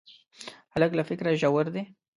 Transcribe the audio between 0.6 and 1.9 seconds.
هلک له فکره ژور دی.